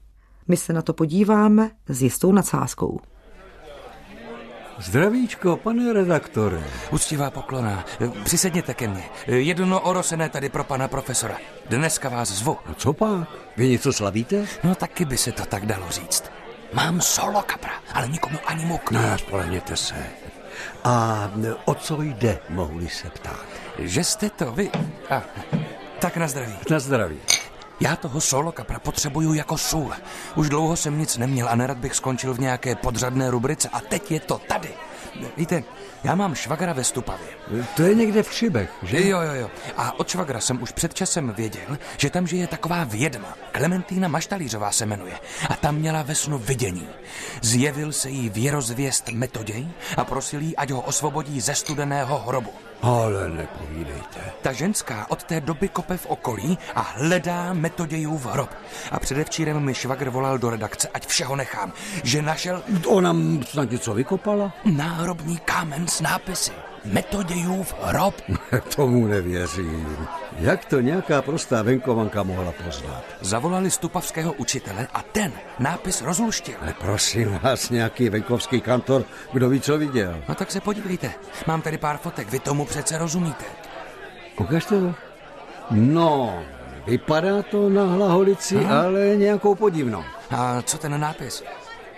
My 0.49 0.57
se 0.57 0.73
na 0.73 0.83
to 0.83 0.93
podíváme 0.93 1.71
s 1.89 2.03
jistou 2.03 2.33
nadsázkou. 2.33 3.01
Zdravíčko, 4.79 5.57
pane 5.57 5.93
redaktore. 5.93 6.65
Uctivá 6.93 7.31
poklona. 7.31 7.85
Přisedněte 8.25 8.75
ke 8.75 8.89
mně. 8.89 9.05
Jedno 9.27 9.81
orosené 9.81 10.29
tady 10.29 10.49
pro 10.49 10.65
pana 10.65 10.89
profesora. 10.89 11.37
Dneska 11.71 12.09
vás 12.09 12.29
zvu. 12.29 12.57
A 12.67 12.75
co 12.75 12.93
pak? 12.93 13.29
Vy 13.57 13.69
něco 13.69 13.93
slavíte? 13.93 14.47
No 14.65 14.75
taky 14.75 15.05
by 15.05 15.17
se 15.17 15.33
to 15.33 15.47
tak 15.47 15.67
dalo 15.67 15.91
říct. 15.91 16.25
Mám 16.77 17.01
solo 17.01 17.43
kapra, 17.43 17.73
ale 17.93 18.09
nikomu 18.09 18.39
ani 18.47 18.65
muk. 18.65 18.91
No, 18.91 19.19
spolehněte 19.19 19.77
se. 19.77 19.95
A 20.85 21.31
o 21.65 21.75
co 21.75 22.03
jde, 22.03 22.39
mohu 22.49 22.89
se 22.89 23.11
ptát? 23.11 23.47
Že 23.79 24.05
jste 24.05 24.31
to 24.31 24.53
vy? 24.53 24.71
A, 25.11 25.23
tak 25.99 26.17
na 26.17 26.29
zdraví. 26.29 26.55
Na 26.71 26.79
zdraví. 26.79 27.21
Já 27.81 27.97
toho 27.97 28.21
solo 28.21 28.53
kapra 28.53 28.79
potřebuju 28.79 29.35
jako 29.35 29.59
sůl. 29.59 29.93
Už 30.35 30.49
dlouho 30.49 30.77
jsem 30.77 30.99
nic 30.99 31.17
neměl 31.17 31.49
a 31.49 31.57
nerad 31.57 31.79
bych 31.79 31.95
skončil 31.95 32.35
v 32.35 32.41
nějaké 32.41 32.75
podřadné 32.75 33.31
rubrice 33.31 33.69
a 33.69 33.81
teď 33.81 34.11
je 34.11 34.21
to 34.21 34.39
tady. 34.39 34.69
Víte, 35.37 35.65
já 36.05 36.15
mám 36.15 36.35
švagra 36.35 36.73
ve 36.73 36.85
Stupavě. 36.85 37.29
To 37.77 37.83
je 37.83 37.95
někde 37.95 38.23
v 38.23 38.33
Šibech, 38.33 38.71
že? 38.83 39.09
Jo, 39.09 39.21
jo, 39.21 39.33
jo. 39.33 39.51
A 39.77 40.01
od 40.01 40.09
švagra 40.09 40.41
jsem 40.41 40.63
už 40.63 40.73
před 40.73 40.95
časem 40.95 41.33
věděl, 41.37 41.79
že 41.97 42.11
tam 42.11 42.27
žije 42.27 42.47
taková 42.47 42.85
vědma. 42.85 43.37
Klementína 43.53 44.09
Maštalířová 44.09 44.73
se 44.73 44.87
jmenuje. 44.87 45.19
A 45.49 45.57
tam 45.57 45.77
měla 45.77 46.03
ve 46.03 46.15
snu 46.15 46.39
vidění. 46.39 46.89
Zjevil 47.43 47.93
se 47.93 48.11
jí 48.11 48.29
věrozvěst 48.29 49.09
metoděj 49.09 49.69
a 49.97 50.05
prosil 50.05 50.41
jí, 50.41 50.57
ať 50.57 50.71
ho 50.71 50.81
osvobodí 50.81 51.41
ze 51.41 51.55
studeného 51.55 52.19
hrobu. 52.19 52.66
Ale 52.83 53.29
nepovídejte. 53.29 54.21
Ta 54.43 54.53
ženská 54.53 55.07
od 55.11 55.25
té 55.25 55.41
doby 55.41 55.69
kope 55.69 55.97
v 55.97 56.07
okolí 56.07 56.59
a 56.75 56.81
hledá 56.81 57.53
metodějův 57.53 58.27
hrob. 58.27 58.51
A 58.91 59.01
předevčírem 59.01 59.61
mi 59.61 59.75
švagr 59.75 60.11
volal 60.11 60.39
do 60.39 60.51
redakce, 60.51 60.89
ať 60.95 61.07
všeho 61.07 61.37
nechám, 61.37 61.73
že 62.05 62.23
našel... 62.23 62.63
Ona 62.87 63.17
snad 63.47 63.71
něco 63.71 63.95
vykopala? 63.95 64.53
Náhrobní 64.65 65.37
kámen 65.37 65.89
s 65.89 66.01
nápisy. 66.01 66.53
Metodějův 66.85 67.75
hrob. 67.83 68.15
Tomu 68.77 69.07
nevěřím. 69.07 70.07
Jak 70.39 70.65
to 70.65 70.81
nějaká 70.81 71.23
prostá 71.23 71.63
venkovanka 71.63 72.23
mohla 72.23 72.53
poznat? 72.65 73.05
Zavolali 73.21 73.71
stupavského 73.71 74.33
učitele 74.33 74.89
a 74.95 75.03
ten 75.03 75.33
nápis 75.59 76.03
rozluštil. 76.03 76.55
Ale 76.63 76.75
prosím 76.81 77.39
vás, 77.43 77.71
nějaký 77.71 78.09
venkovský 78.09 78.61
kantor, 78.61 79.05
kdo 79.33 79.49
ví, 79.49 79.61
co 79.61 79.79
viděl. 79.79 80.23
No 80.29 80.35
tak 80.35 80.51
se 80.51 80.61
podívejte. 80.61 81.13
Mám 81.47 81.63
tady 81.63 81.79
pár 81.79 81.99
fotek, 81.99 82.31
vy 82.31 82.39
tomu 82.39 82.65
přece 82.65 82.99
rozumíte. 82.99 83.45
Ukažte 84.41 84.81
to. 84.81 84.95
No, 85.71 86.43
vypadá 86.87 87.43
to 87.43 87.69
na 87.69 87.85
hlaholici, 87.85 88.57
Aha. 88.57 88.83
ale 88.83 89.01
nějakou 89.17 89.55
podivnou. 89.55 90.05
A 90.31 90.63
co 90.63 90.79
ten 90.79 91.01
nápis? 91.01 91.45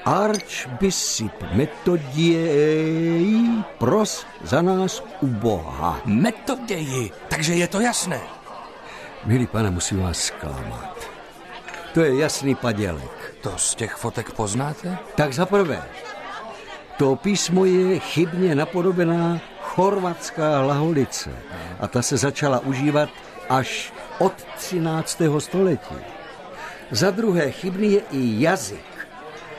Archbishop 0.09 1.33
Metoděj 1.53 3.37
pros 3.79 4.27
za 4.43 4.63
nás 4.63 5.03
u 5.21 5.27
Boha. 5.27 6.01
Metoději, 6.05 7.11
takže 7.29 7.55
je 7.55 7.69
to 7.69 7.81
jasné. 7.81 8.21
Milý 9.25 9.47
pane, 9.47 9.71
musím 9.71 10.03
vás 10.03 10.19
zklamat. 10.19 10.97
To 11.95 12.01
je 12.01 12.19
jasný 12.21 12.55
padělek. 12.55 13.35
To 13.41 13.53
z 13.57 13.75
těch 13.75 13.95
fotek 13.95 14.33
poznáte? 14.33 14.99
Tak 15.15 15.33
za 15.33 15.47
prvé, 15.47 15.83
to 16.97 17.17
písmo 17.17 17.65
je 17.65 17.99
chybně 17.99 18.55
napodobená 18.55 19.41
chorvatská 19.61 20.61
laholice 20.61 21.31
a 21.81 21.89
ta 21.89 22.03
se 22.03 22.17
začala 22.17 22.59
užívat 22.59 23.09
až 23.49 23.93
od 24.19 24.33
13. 24.57 25.23
století. 25.39 25.97
Za 26.91 27.11
druhé, 27.11 27.51
chybný 27.51 27.93
je 27.93 28.01
i 28.01 28.43
jazyk. 28.43 28.88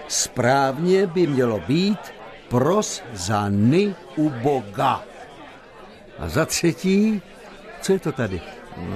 Správně 0.10 1.08
by 1.08 1.28
mělo 1.28 1.60
být 1.68 2.00
pros 2.48 3.04
za 3.14 3.50
ny 3.50 3.96
u 4.16 4.30
Boga. 4.30 5.04
A 6.20 6.30
za 6.30 6.46
třetí, 6.46 7.22
co 7.82 7.94
je 7.94 8.00
to 8.00 8.12
tady? 8.12 8.42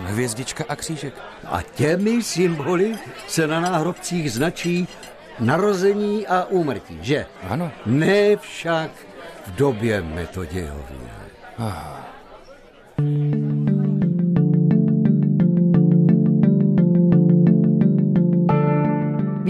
Hvězdička 0.06 0.64
a 0.70 0.76
křížek. 0.76 1.14
A 1.46 1.62
těmi 1.62 2.24
symboly 2.24 2.96
se 3.28 3.48
na 3.48 3.60
náhrobcích 3.60 4.32
značí 4.32 4.88
narození 5.40 6.28
a 6.28 6.44
úmrtí, 6.44 7.00
že? 7.02 7.26
Ano. 7.50 7.72
Ne 7.86 8.38
však 8.38 8.92
v 9.48 9.56
době 9.56 10.02
Metodějově. 10.02 11.10
Ah. 11.60 12.13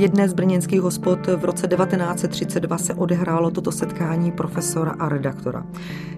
Jedné 0.03 0.29
z 0.29 0.33
brněnských 0.33 0.81
hospod 0.81 1.27
v 1.27 1.45
roce 1.45 1.67
1932 1.67 2.77
se 2.77 2.93
odehrálo 2.93 3.51
toto 3.51 3.71
setkání 3.71 4.31
profesora 4.31 4.95
a 4.99 5.09
redaktora. 5.09 5.65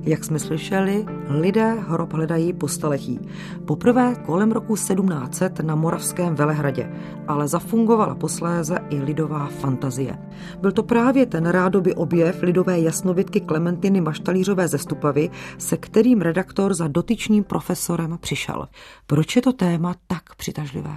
Jak 0.02 0.24
jsme 0.24 0.40
slyšeli, 0.40 1.06
lidé 1.30 1.74
hrob 1.74 2.14
hledají 2.14 2.54
po 2.54 2.68
staletí. 2.68 3.20
Poprvé 3.66 4.16
kolem 4.26 4.52
roku 4.52 4.76
1700 4.76 5.60
na 5.60 5.76
Moravském 5.76 6.36
Velehradě, 6.36 6.92
ale 7.28 7.48
zafungovala 7.48 8.16
posléze 8.16 8.78
i 8.90 9.02
lidová 9.02 9.46
fantazie. 9.46 10.18
Byl 10.62 10.72
to 10.72 10.84
právě 10.84 11.26
ten 11.26 11.46
rádoby 11.46 11.96
objev 11.96 12.42
lidové 12.42 12.80
jasnovidky 12.80 13.42
Klementiny 13.42 14.02
Maštalířové 14.02 14.68
ze 14.68 14.78
Stupavy, 14.78 15.30
se 15.58 15.78
kterým 15.78 16.22
redaktor 16.22 16.74
za 16.74 16.88
dotyčným 16.88 17.44
profesorem 17.44 18.18
přišel. 18.22 18.68
Proč 19.08 19.36
je 19.36 19.42
to 19.42 19.54
téma 19.54 19.96
tak 20.08 20.36
přitažlivé? 20.36 20.96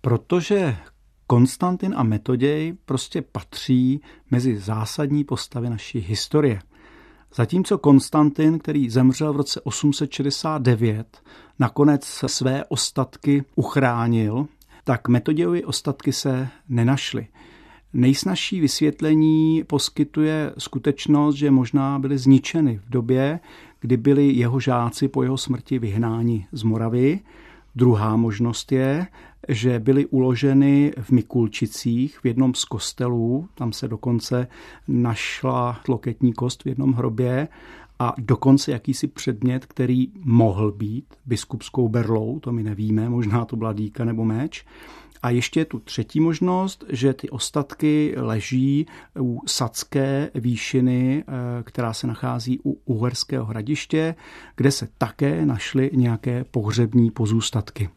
Protože 0.00 0.76
Konstantin 1.30 1.94
a 1.96 2.02
Metoděj 2.02 2.74
prostě 2.84 3.22
patří 3.22 4.00
mezi 4.30 4.58
zásadní 4.58 5.24
postavy 5.24 5.70
naší 5.70 5.98
historie. 5.98 6.60
Zatímco 7.34 7.78
Konstantin, 7.78 8.58
který 8.58 8.90
zemřel 8.90 9.32
v 9.32 9.36
roce 9.36 9.60
869, 9.60 11.22
nakonec 11.58 12.04
své 12.26 12.64
ostatky 12.64 13.44
uchránil, 13.54 14.46
tak 14.84 15.08
Metodějovi 15.08 15.64
ostatky 15.64 16.12
se 16.12 16.48
nenašly. 16.68 17.26
Nejsnažší 17.92 18.60
vysvětlení 18.60 19.64
poskytuje 19.66 20.52
skutečnost, 20.58 21.34
že 21.34 21.50
možná 21.50 21.98
byly 21.98 22.18
zničeny 22.18 22.80
v 22.86 22.90
době, 22.90 23.40
kdy 23.80 23.96
byli 23.96 24.32
jeho 24.32 24.60
žáci 24.60 25.08
po 25.08 25.22
jeho 25.22 25.36
smrti 25.36 25.78
vyhnáni 25.78 26.46
z 26.52 26.62
Moravy. 26.62 27.20
Druhá 27.74 28.16
možnost 28.16 28.72
je, 28.72 29.06
že 29.48 29.78
byly 29.78 30.06
uloženy 30.06 30.92
v 31.00 31.10
Mikulčicích 31.10 32.18
v 32.18 32.26
jednom 32.26 32.54
z 32.54 32.64
kostelů, 32.64 33.48
tam 33.54 33.72
se 33.72 33.88
dokonce 33.88 34.46
našla 34.88 35.80
tloketní 35.84 36.32
kost 36.32 36.62
v 36.64 36.66
jednom 36.66 36.92
hrobě 36.92 37.48
a 37.98 38.14
dokonce 38.18 38.72
jakýsi 38.72 39.06
předmět, 39.06 39.66
který 39.66 40.08
mohl 40.24 40.72
být 40.72 41.04
biskupskou 41.26 41.88
berlou, 41.88 42.40
to 42.40 42.52
my 42.52 42.62
nevíme, 42.62 43.08
možná 43.08 43.44
to 43.44 43.56
byla 43.56 43.72
dýka 43.72 44.04
nebo 44.04 44.24
meč. 44.24 44.64
A 45.22 45.30
ještě 45.30 45.60
je 45.60 45.64
tu 45.64 45.78
třetí 45.78 46.20
možnost, 46.20 46.84
že 46.88 47.12
ty 47.12 47.30
ostatky 47.30 48.14
leží 48.16 48.86
u 49.20 49.40
Sacké 49.46 50.30
výšiny, 50.34 51.24
eh, 51.26 51.62
která 51.62 51.92
se 51.92 52.06
nachází 52.06 52.60
u 52.64 52.80
Uherského 52.84 53.44
hradiště, 53.44 54.14
kde 54.56 54.70
se 54.70 54.88
také 54.98 55.46
našly 55.46 55.90
nějaké 55.94 56.44
pohřební 56.44 57.10
pozůstatky. 57.10 57.88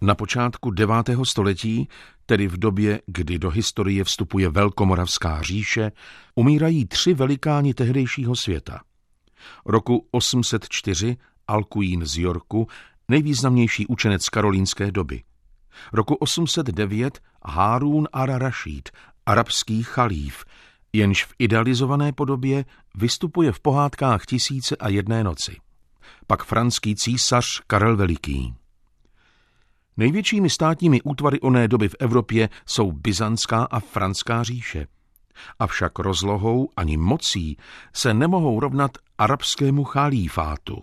Na 0.00 0.14
počátku 0.14 0.70
9. 0.70 0.94
století, 1.22 1.88
tedy 2.26 2.48
v 2.48 2.58
době, 2.58 3.00
kdy 3.06 3.38
do 3.38 3.50
historie 3.50 4.04
vstupuje 4.04 4.48
Velkomoravská 4.48 5.42
říše, 5.42 5.92
umírají 6.34 6.86
tři 6.86 7.14
velikáni 7.14 7.74
tehdejšího 7.74 8.36
světa. 8.36 8.80
Roku 9.66 10.06
804 10.10 11.16
Alcuin 11.48 12.06
z 12.06 12.18
Yorku, 12.18 12.66
nejvýznamnější 13.08 13.86
učenec 13.86 14.28
karolínské 14.28 14.90
doby. 14.92 15.22
Roku 15.92 16.14
809 16.14 17.20
Harun 17.44 18.08
ar-Rashid, 18.12 18.88
arabský 19.26 19.82
chalíf, 19.82 20.44
jenž 20.92 21.24
v 21.24 21.34
idealizované 21.38 22.12
podobě 22.12 22.64
vystupuje 22.94 23.52
v 23.52 23.60
pohádkách 23.60 24.26
Tisíce 24.26 24.76
a 24.76 24.88
jedné 24.88 25.24
noci. 25.24 25.56
Pak 26.26 26.44
franský 26.44 26.96
císař 26.96 27.60
Karel 27.66 27.96
Veliký. 27.96 28.54
Největšími 29.98 30.50
státními 30.50 31.02
útvary 31.02 31.40
oné 31.40 31.68
doby 31.68 31.88
v 31.88 31.94
Evropě 31.98 32.48
jsou 32.66 32.92
Byzantská 32.92 33.64
a 33.64 33.80
Franská 33.80 34.42
říše. 34.42 34.86
Avšak 35.58 35.98
rozlohou 35.98 36.68
ani 36.76 36.96
mocí 36.96 37.56
se 37.92 38.14
nemohou 38.14 38.60
rovnat 38.60 38.90
arabskému 39.18 39.84
chalífátu. 39.84 40.82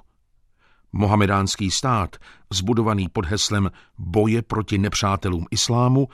Mohamedánský 0.94 1.72
stát, 1.72 2.16
zbudovaný 2.54 3.10
pod 3.10 3.26
heslem 3.26 3.72
boje 3.98 4.42
proti 4.42 4.78
nepřátelům 4.78 5.46
islámu, 5.52 6.08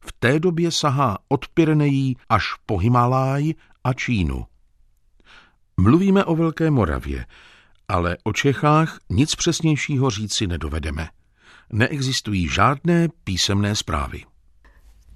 v 0.00 0.12
té 0.18 0.40
době 0.40 0.70
sahá 0.70 1.18
od 1.28 1.48
Pyrenejí 1.48 2.16
až 2.28 2.44
po 2.66 2.78
Himaláj 2.78 3.54
a 3.84 3.92
Čínu. 3.92 4.46
Mluvíme 5.76 6.24
o 6.24 6.36
Velké 6.36 6.70
Moravě, 6.70 7.26
ale 7.88 8.16
o 8.24 8.32
Čechách 8.32 8.98
nic 9.10 9.34
přesnějšího 9.34 10.10
říci 10.10 10.46
nedovedeme 10.46 11.08
neexistují 11.72 12.48
žádné 12.48 13.08
písemné 13.24 13.76
zprávy. 13.76 14.22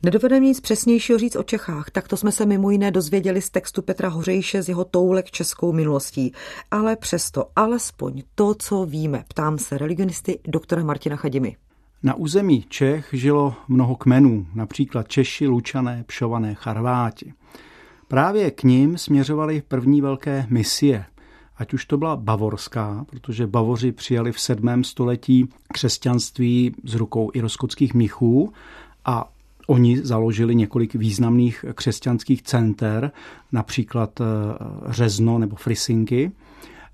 Nedovedeme 0.03 0.47
nic 0.47 0.61
přesnějšího 0.61 1.19
říct 1.19 1.37
o 1.37 1.43
Čechách, 1.43 1.91
tak 1.91 2.09
to 2.09 2.17
jsme 2.17 2.33
se 2.33 2.47
mimo 2.47 2.71
jiné 2.71 2.91
dozvěděli 2.91 3.43
z 3.43 3.51
textu 3.51 3.83
Petra 3.83 4.09
Hořejše 4.09 4.63
z 4.63 4.69
jeho 4.69 4.85
toulek 4.85 5.31
českou 5.31 5.73
minulostí. 5.73 6.33
Ale 6.71 6.97
přesto, 6.97 7.47
alespoň 7.57 8.23
to, 8.35 8.55
co 8.55 8.85
víme, 8.85 9.25
ptám 9.29 9.59
se 9.59 9.79
religionisty 9.79 10.39
doktora 10.47 10.85
Martina 10.85 11.17
Chadimy. 11.17 11.57
Na 12.03 12.15
území 12.15 12.65
Čech 12.69 13.09
žilo 13.13 13.55
mnoho 13.69 13.97
kmenů, 13.97 14.47
například 14.55 15.09
Češi, 15.09 15.47
Lučané, 15.47 16.05
Pšované, 16.07 16.55
Charváti. 16.55 17.33
Právě 18.09 18.51
k 18.51 18.63
ním 18.63 18.99
směřovaly 18.99 19.63
první 19.69 20.01
velké 20.01 20.47
misie– 20.49 21.05
ať 21.59 21.75
už 21.75 21.85
to 21.85 21.97
byla 21.97 22.16
bavorská, 22.16 23.05
protože 23.11 23.47
bavoři 23.47 23.92
přijali 23.92 24.33
v 24.33 24.40
7. 24.40 24.85
století 24.85 25.49
křesťanství 25.73 26.75
z 26.85 26.94
rukou 26.94 27.31
iroskotských 27.35 27.94
mnichů 27.94 28.53
a 29.05 29.31
Oni 29.68 29.99
založili 29.99 30.55
několik 30.55 30.94
významných 30.94 31.64
křesťanských 31.75 32.42
center, 32.42 33.11
například 33.53 34.21
eh, 34.21 34.25
Řezno 34.87 35.38
nebo 35.38 35.57
Frisinky. 35.57 36.33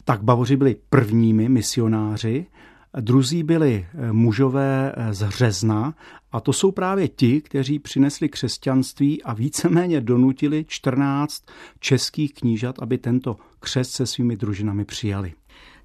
Tak 0.04 0.22
Bavoři 0.22 0.56
byli 0.56 0.76
prvními 0.90 1.48
misionáři. 1.48 2.46
Druzí 3.00 3.42
byli 3.42 3.86
eh, 3.94 4.12
mužové 4.12 4.92
eh, 4.96 5.14
z 5.14 5.28
Řezna 5.28 5.94
a 6.32 6.40
to 6.40 6.52
jsou 6.52 6.70
právě 6.70 7.08
ti, 7.08 7.40
kteří 7.40 7.78
přinesli 7.78 8.28
křesťanství 8.28 9.22
a 9.22 9.34
víceméně 9.34 10.00
donutili 10.00 10.64
14 10.68 11.44
českých 11.80 12.34
knížat, 12.34 12.78
aby 12.78 12.98
tento 12.98 13.36
křest 13.60 13.92
se 13.92 14.06
svými 14.06 14.36
družinami 14.36 14.84
přijali. 14.84 15.32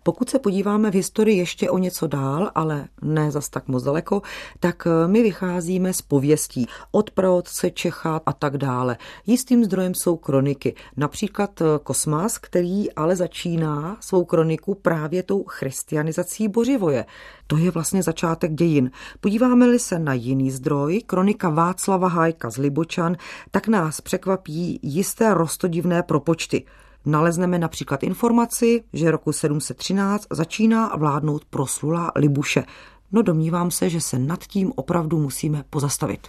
Pokud 0.10 0.30
se 0.30 0.39
podíváme 0.39 0.91
v 0.91 0.93
historii 0.93 1.38
ještě 1.38 1.69
o 1.69 1.78
něco 1.78 2.08
dál, 2.08 2.52
ale 2.56 2.88
ne 3.02 3.32
zas 3.32 3.50
tak 3.50 3.67
moc 3.67 3.84
daleko, 3.84 4.22
tak 4.60 4.88
eh, 4.88 5.08
my 5.08 5.22
vycházíme 5.22 5.93
z 5.93 6.02
pověstí 6.02 6.67
od 6.91 7.12
praotce 7.12 7.72
Čecha 7.72 8.22
a 8.26 8.34
tak 8.34 8.58
dále. 8.58 8.98
Jistým 9.26 9.63
zdrojem 9.63 9.95
jsou 9.95 10.17
kroniky. 10.17 10.76
Například 10.98 11.62
eh, 11.62 11.65
Kosmas, 11.84 12.38
který 12.38 12.91
ale 12.93 13.15
začíná 13.15 13.98
svou 14.00 14.26
kroniku 14.26 14.76
právě 14.76 15.24
tou 15.24 15.43
christianizací 15.43 16.48
Bořivoje. 16.48 17.06
To 17.48 17.58
je 17.58 17.72
vlastně 17.72 18.04
začátek 18.04 18.54
dějin. 18.54 18.91
Podíváme-li 19.19 19.80
se 19.80 20.00
na 20.00 20.13
jiný 20.13 20.52
zdroj, 20.52 21.02
kronika 21.06 21.50
Václava 21.50 22.08
Hájka 22.08 22.50
z 22.50 22.58
Libočan, 22.58 23.15
tak 23.52 23.67
nás 23.67 24.02
překvapí 24.02 24.80
jisté 24.84 25.34
rostodivné 25.34 26.04
propočty 26.04 26.65
nalezneme 27.06 27.60
například 27.60 28.04
informaci, 28.04 28.84
že 28.94 29.12
roku 29.12 29.32
713 29.32 30.28
začíná 30.32 30.96
vládnout 30.96 31.46
proslula 31.46 32.12
Libuše. 32.16 32.64
No 33.12 33.22
domnívám 33.22 33.72
se, 33.72 33.90
že 33.90 34.02
se 34.02 34.20
nad 34.20 34.44
tím 34.44 34.74
opravdu 34.76 35.20
musíme 35.20 35.64
pozastavit. 35.70 36.28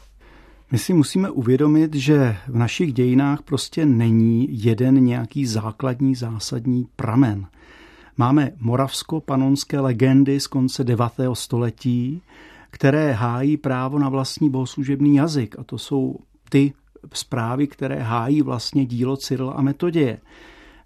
My 0.72 0.78
si 0.78 0.94
musíme 0.94 1.30
uvědomit, 1.30 1.94
že 1.94 2.36
v 2.48 2.56
našich 2.56 2.92
dějinách 2.92 3.42
prostě 3.42 3.86
není 3.86 4.62
jeden 4.64 5.04
nějaký 5.04 5.46
základní 5.46 6.14
zásadní 6.14 6.86
pramen. 6.96 7.46
Máme 8.16 8.52
moravsko-panonské 8.60 9.80
legendy 9.80 10.40
z 10.40 10.46
konce 10.46 10.84
9. 10.84 11.06
století, 11.32 12.22
které 12.70 13.12
hájí 13.12 13.56
právo 13.56 13.98
na 13.98 14.08
vlastní 14.08 14.50
bohoslužebný 14.50 15.16
jazyk. 15.16 15.58
A 15.58 15.64
to 15.64 15.78
jsou 15.78 16.16
ty 16.48 16.72
zprávy, 17.12 17.66
které 17.66 18.02
hájí 18.02 18.42
vlastně 18.42 18.86
dílo 18.86 19.16
Cyril 19.16 19.52
a 19.56 19.62
Metoděje. 19.62 20.18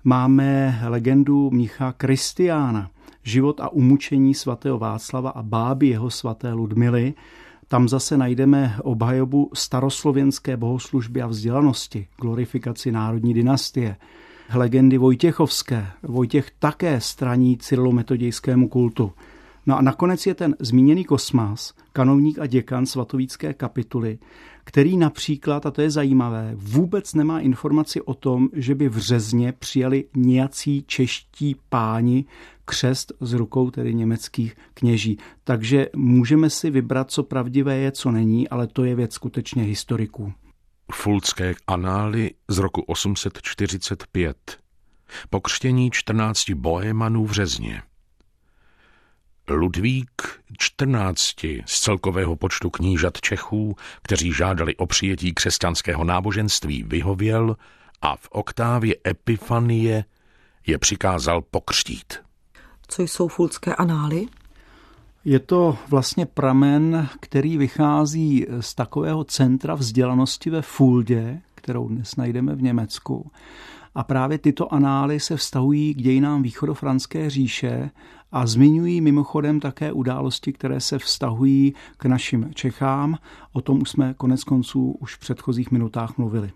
Máme 0.07 0.81
legendu 0.87 1.51
mnicha 1.51 1.93
Kristiána, 1.93 2.91
život 3.23 3.61
a 3.61 3.69
umučení 3.69 4.35
svatého 4.35 4.79
Václava 4.79 5.31
a 5.31 5.43
báby 5.43 5.89
jeho 5.89 6.11
svaté 6.11 6.53
Ludmily. 6.53 7.15
Tam 7.69 7.89
zase 7.89 8.17
najdeme 8.17 8.77
obhajobu 8.83 9.51
staroslověnské 9.55 10.57
bohoslužby 10.57 11.23
a 11.23 11.27
vzdělanosti, 11.27 12.07
glorifikaci 12.21 12.93
národní 12.93 13.35
dynastie, 13.35 13.97
legendy 14.55 14.99
Vojtěchovské. 14.99 15.87
Vojtěch 16.03 16.51
také 16.59 17.01
straní 17.01 17.57
cyrilometodějskému 17.57 18.69
kultu. 18.69 19.13
No 19.67 19.79
a 19.79 19.83
nakonec 19.83 20.27
je 20.27 20.35
ten 20.35 20.57
zmíněný 20.59 21.05
kosmas, 21.05 21.75
kanovník 21.93 22.39
a 22.39 22.47
děkan 22.47 22.87
svatovícké 22.87 23.55
kapituly, 23.55 24.19
který 24.65 24.97
například, 24.97 25.67
a 25.67 25.71
to 25.71 25.83
je 25.83 25.91
zajímavé, 25.91 26.53
vůbec 26.55 27.15
nemá 27.15 27.41
informaci 27.41 28.01
o 28.01 28.15
tom, 28.15 28.49
že 28.53 28.75
by 28.75 28.89
v 28.89 28.99
Řezně 28.99 29.53
přijali 29.53 30.05
nějací 30.17 30.85
čeští 30.87 31.57
páni 31.69 32.25
křest 32.65 33.13
z 33.21 33.33
rukou 33.33 33.71
tedy 33.71 33.95
německých 33.95 34.57
kněží. 34.75 35.19
Takže 35.45 35.89
můžeme 35.97 36.51
si 36.51 36.71
vybrat, 36.71 37.11
co 37.11 37.23
pravdivé 37.23 37.77
je, 37.77 37.93
co 37.93 38.11
není, 38.11 38.49
ale 38.49 38.67
to 38.67 38.85
je 38.85 38.95
věc 38.95 39.13
skutečně 39.13 39.63
historiků. 39.63 40.33
Fulcké 40.93 41.55
anály 41.67 42.31
z 42.49 42.59
roku 42.59 42.81
845. 42.81 44.37
Pokřtění 45.31 45.91
14 45.91 46.51
bohémanů 46.51 47.25
v 47.25 47.33
Řezně. 47.33 47.83
Ludvík 49.49 50.23
XIV. 50.59 51.63
z 51.67 51.81
celkového 51.81 52.37
počtu 52.37 52.71
knížat 52.71 53.21
Čechů, 53.21 53.77
kteří 54.03 54.33
žádali 54.33 54.77
o 54.77 54.87
přijetí 54.87 55.35
křesťanského 55.35 56.05
náboženství, 56.05 56.83
vyhověl 56.83 57.57
a 58.03 58.17
v 58.17 58.29
oktávě 58.31 58.97
Epifanie 59.07 60.05
je 60.67 60.79
přikázal 60.79 61.43
pokřtít. 61.51 62.15
Co 62.89 63.03
jsou 63.03 63.29
fulcké 63.29 63.75
anály? 63.75 64.27
Je 65.25 65.39
to 65.39 65.79
vlastně 65.89 66.27
pramen, 66.27 67.09
který 67.21 67.59
vychází 67.59 68.47
z 68.61 68.75
takového 68.75 69.25
centra 69.25 69.75
vzdělanosti 69.75 70.51
ve 70.51 70.63
Fuldě, 70.63 71.41
kterou 71.55 71.89
dnes 71.89 72.17
najdeme 72.17 72.55
v 72.55 72.63
Německu. 72.63 73.31
A 73.95 74.05
právě 74.05 74.39
tyto 74.39 74.75
anály 74.75 75.21
se 75.21 75.37
vztahují 75.37 75.95
k 75.95 75.99
dějinám 75.99 76.43
východofranské 76.43 77.31
říše 77.31 77.91
a 78.33 78.47
zmiňují 78.47 79.01
mimochodem 79.01 79.61
také 79.61 79.93
události, 79.93 80.53
které 80.53 80.81
se 80.81 80.99
vztahují 80.99 81.75
k 81.97 82.05
našim 82.05 82.51
Čechám. 82.55 83.19
O 83.53 83.61
tom 83.61 83.83
už 83.83 83.91
jsme 83.91 84.15
konec 84.15 84.45
konců 84.45 84.97
už 85.01 85.15
v 85.17 85.19
předchozích 85.19 85.71
minutách 85.71 86.19
mluvili. 86.19 86.51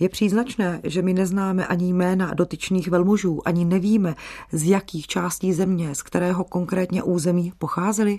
Je 0.00 0.08
příznačné, 0.08 0.80
že 0.84 1.02
my 1.02 1.14
neznáme 1.14 1.66
ani 1.66 1.92
jména 1.92 2.34
dotyčných 2.34 2.88
velmužů, 2.88 3.48
ani 3.48 3.64
nevíme, 3.64 4.14
z 4.52 4.68
jakých 4.68 5.06
částí 5.06 5.52
země, 5.52 5.94
z 5.94 6.02
kterého 6.02 6.44
konkrétně 6.44 7.02
území 7.02 7.52
pocházeli? 7.58 8.18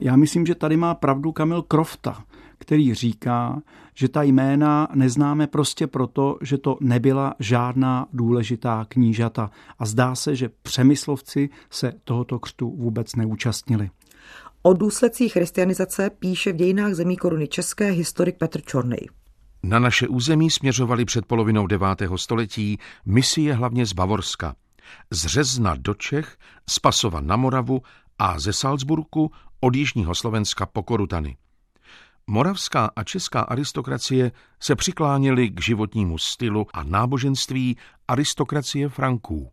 Já 0.00 0.16
myslím, 0.16 0.46
že 0.46 0.54
tady 0.54 0.76
má 0.76 0.94
pravdu 0.94 1.32
Kamil 1.32 1.62
Krofta, 1.62 2.24
který 2.58 2.94
říká, 2.94 3.62
že 3.94 4.08
ta 4.08 4.22
jména 4.22 4.88
neznáme 4.94 5.46
prostě 5.46 5.86
proto, 5.86 6.38
že 6.42 6.58
to 6.58 6.78
nebyla 6.80 7.34
žádná 7.38 8.06
důležitá 8.12 8.86
knížata 8.88 9.50
a 9.78 9.86
zdá 9.86 10.14
se, 10.14 10.36
že 10.36 10.50
přemyslovci 10.62 11.48
se 11.70 11.92
tohoto 12.04 12.38
křtu 12.38 12.76
vůbec 12.76 13.16
neúčastnili. 13.16 13.90
O 14.62 14.72
důsledcích 14.72 15.32
christianizace 15.32 16.10
píše 16.10 16.52
v 16.52 16.56
dějinách 16.56 16.94
zemí 16.94 17.16
koruny 17.16 17.48
české 17.48 17.90
historik 17.90 18.36
Petr 18.38 18.60
Čornej. 18.60 19.08
Na 19.62 19.78
naše 19.78 20.08
území 20.08 20.50
směřovali 20.50 21.04
před 21.04 21.26
polovinou 21.26 21.66
9. 21.66 21.88
století 22.16 22.78
misie 23.06 23.54
hlavně 23.54 23.86
z 23.86 23.92
Bavorska, 23.92 24.54
z 25.10 25.26
Řezna 25.26 25.74
do 25.78 25.94
Čech, 25.94 26.36
z 26.70 26.78
Pasova 26.78 27.20
na 27.20 27.36
Moravu 27.36 27.80
a 28.18 28.40
ze 28.40 28.52
Salzburku 28.52 29.32
od 29.60 29.76
jižního 29.76 30.14
Slovenska 30.14 30.66
po 30.66 30.82
Korutany. 30.82 31.36
Moravská 32.30 32.90
a 32.96 33.04
česká 33.04 33.40
aristokracie 33.40 34.32
se 34.60 34.76
přiklánily 34.76 35.50
k 35.50 35.62
životnímu 35.62 36.18
stylu 36.18 36.66
a 36.72 36.82
náboženství 36.82 37.76
aristokracie 38.08 38.88
Franků, 38.88 39.50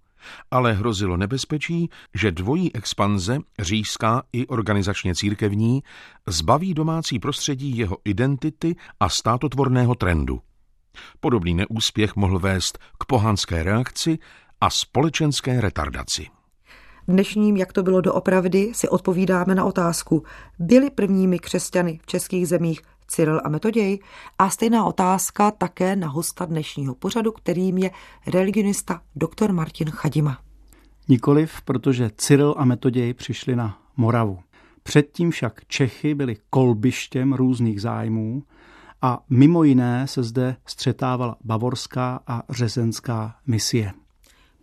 ale 0.52 0.74
hrozilo 0.74 1.18
nebezpečí, 1.18 1.90
že 2.14 2.32
dvojí 2.32 2.76
expanze, 2.76 3.40
říšská 3.60 4.24
i 4.34 4.48
organizačně 4.48 5.16
církevní, 5.16 5.84
zbaví 6.28 6.74
domácí 6.74 7.20
prostředí 7.20 7.78
jeho 7.78 7.98
identity 8.06 8.76
a 9.00 9.10
státotvorného 9.10 9.96
trendu. 9.96 10.42
Podobný 11.20 11.54
neúspěch 11.54 12.16
mohl 12.16 12.40
vést 12.40 12.78
k 13.00 13.06
pohanské 13.06 13.64
reakci 13.64 14.20
a 14.62 14.70
společenské 14.70 15.62
retardaci. 15.62 16.28
V 17.08 17.12
dnešním, 17.12 17.58
jak 17.58 17.74
to 17.74 17.84
bylo 17.84 18.02
doopravdy, 18.02 18.72
si 18.74 18.90
odpovídáme 18.90 19.56
na 19.56 19.66
otázku, 19.66 20.24
byli 20.60 20.90
prvními 20.90 21.40
křesťany 21.40 22.00
v 22.04 22.06
českých 22.06 22.48
zemích 22.48 22.82
Cyril 23.08 23.42
a 23.44 23.50
Metoděj? 23.50 24.00
A 24.40 24.50
stejná 24.50 24.86
otázka 24.86 25.52
také 25.52 25.96
na 25.96 26.08
hosta 26.08 26.46
dnešního 26.46 26.96
pořadu, 26.96 27.32
kterým 27.32 27.78
je 27.78 27.92
religionista 28.28 29.02
dr. 29.16 29.52
Martin 29.52 29.90
Chadima. 29.92 30.38
Nikoliv, 31.10 31.62
protože 31.62 32.12
Cyril 32.18 32.56
a 32.58 32.66
Metoděj 32.66 33.14
přišli 33.14 33.56
na 33.56 33.78
Moravu. 33.98 34.40
Předtím 34.84 35.32
však 35.32 35.62
Čechy 35.68 36.16
byly 36.16 36.38
kolbištěm 36.50 37.34
různých 37.34 37.82
zájmů 37.82 38.44
a 39.02 39.24
mimo 39.30 39.64
jiné 39.64 40.08
se 40.08 40.24
zde 40.24 40.56
střetávala 40.66 41.36
bavorská 41.44 42.20
a 42.28 42.44
řezenská 42.50 43.36
misie. 43.48 43.92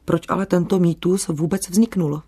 Proč 0.04 0.22
ale 0.28 0.46
tento 0.46 0.78
mýtus 0.78 1.28
vůbec 1.28 1.68
vzniknul? 1.68 2.22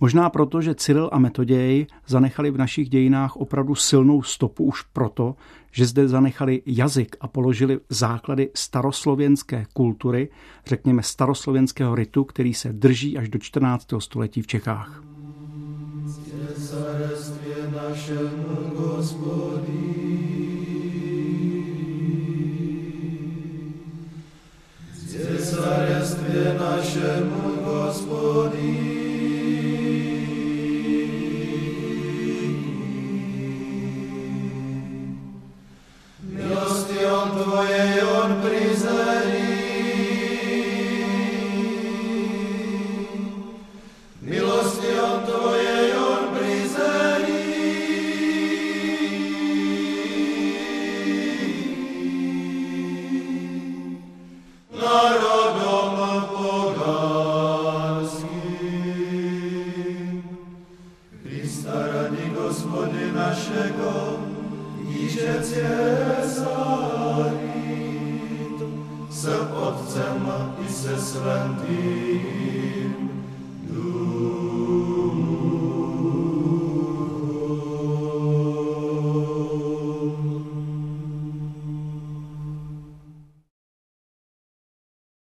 Možná 0.00 0.30
proto, 0.30 0.60
že 0.60 0.74
Cyril 0.74 1.10
a 1.12 1.18
Metoděj 1.18 1.86
zanechali 2.06 2.50
v 2.50 2.58
našich 2.58 2.88
dějinách 2.88 3.36
opravdu 3.36 3.74
silnou 3.74 4.22
stopu 4.22 4.64
už 4.64 4.82
proto, 4.82 5.34
že 5.72 5.86
zde 5.86 6.08
zanechali 6.08 6.62
jazyk 6.66 7.16
a 7.20 7.28
položili 7.28 7.78
základy 7.88 8.50
staroslověnské 8.54 9.66
kultury, 9.72 10.28
řekněme 10.66 11.02
staroslověnského 11.02 11.94
ritu, 11.94 12.24
který 12.24 12.54
se 12.54 12.72
drží 12.72 13.18
až 13.18 13.28
do 13.28 13.38
14. 13.38 13.86
století 13.98 14.42
v 14.42 14.46
Čechách. 14.46 15.02
našemu 26.58 27.62
Gospodí. 27.64 28.95
Se 36.64 37.06
Otcem 37.06 37.66
i 37.88 38.00
se 38.00 38.44
Svatým. 38.44 38.65